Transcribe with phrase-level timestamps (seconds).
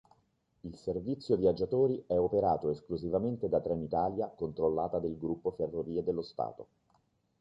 [0.61, 6.67] Il servizio viaggiatori è operato esclusivamente da Trenitalia controllata del gruppo Ferrovie dello Stato.